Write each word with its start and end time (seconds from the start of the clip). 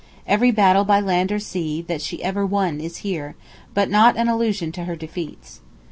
Every 0.25 0.49
battle 0.49 0.83
by 0.83 0.99
land 0.99 1.31
or 1.31 1.37
sea, 1.37 1.83
that 1.83 2.01
she 2.01 2.23
ever 2.23 2.43
won, 2.43 2.79
is 2.81 2.97
here; 3.05 3.35
but 3.75 3.87
not 3.87 4.17
an 4.17 4.27
allusion 4.29 4.71
to 4.71 4.85
her 4.85 4.95
defeats. 4.95 5.59